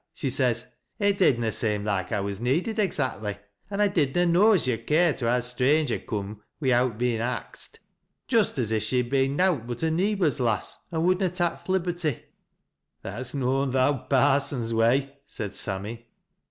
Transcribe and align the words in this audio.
She 0.15 0.31
says,' 0.31 0.65
It 1.07 1.19
did 1.19 1.39
nt 1.39 1.53
seem 1.53 1.83
loike 1.85 2.11
I 2.11 2.21
was 2.21 2.39
needed 2.41 2.79
exactly, 2.79 3.37
an' 3.69 3.81
I 3.81 3.87
did 3.87 4.15
na 4.15 4.25
know 4.25 4.53
as 4.53 4.65
yo'd 4.65 4.87
care 4.87 5.13
to 5.13 5.29
ha' 5.31 5.37
a 5.37 5.41
stranger 5.43 5.99
coora 5.99 6.39
wi'out 6.59 6.97
bein' 6.97 7.19
axt.' 7.21 7.77
Just 8.27 8.57
as 8.57 8.71
if 8.71 8.81
she 8.81 8.97
had 8.97 9.11
been 9.11 9.35
nowt 9.35 9.67
but 9.67 9.83
a 9.83 9.91
neebor's 9.91 10.39
lass, 10.39 10.79
and 10.91 11.05
would 11.05 11.19
na 11.19 11.27
tak 11.27 11.63
th' 11.65 11.69
liberty."" 11.69 12.19
That's 13.03 13.35
noan 13.35 13.73
th' 13.73 13.75
owd 13.75 14.09
parson's 14.09 14.73
way," 14.73 15.17
said 15.27 15.55
Sammy. 15.55 16.07